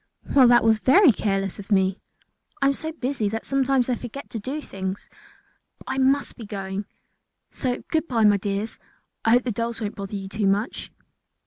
[0.33, 1.99] "Well, that was very careless of me.
[2.59, 5.07] I am so busy that sometimes I forget to do things.
[5.77, 6.85] But I must be going,
[7.51, 8.79] so goodbye my dears;
[9.23, 10.91] I hope the dolls won't bother you too much."